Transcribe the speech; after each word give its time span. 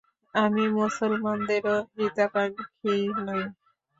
আমি 0.35 0.63
মুসলমানদেরও 0.77 1.75
হিতাকাঙ্ক্ষী 1.93 2.95
নই। 3.19 3.43